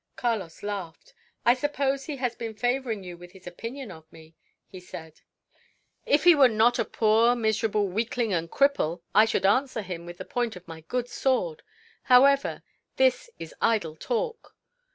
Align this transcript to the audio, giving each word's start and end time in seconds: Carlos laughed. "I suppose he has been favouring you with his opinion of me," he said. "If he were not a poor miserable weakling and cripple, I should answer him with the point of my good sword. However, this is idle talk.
Carlos 0.15 0.63
laughed. 0.63 1.13
"I 1.45 1.53
suppose 1.53 2.05
he 2.05 2.15
has 2.15 2.33
been 2.35 2.55
favouring 2.55 3.03
you 3.03 3.17
with 3.17 3.33
his 3.33 3.45
opinion 3.45 3.91
of 3.91 4.11
me," 4.11 4.33
he 4.65 4.79
said. 4.79 5.21
"If 6.07 6.23
he 6.23 6.33
were 6.33 6.47
not 6.47 6.79
a 6.79 6.85
poor 6.85 7.35
miserable 7.35 7.87
weakling 7.87 8.33
and 8.33 8.49
cripple, 8.49 9.03
I 9.13 9.25
should 9.25 9.45
answer 9.45 9.83
him 9.83 10.07
with 10.07 10.17
the 10.17 10.25
point 10.25 10.55
of 10.55 10.67
my 10.67 10.81
good 10.81 11.07
sword. 11.07 11.61
However, 12.01 12.63
this 12.95 13.29
is 13.37 13.53
idle 13.61 13.95
talk. 13.95 14.55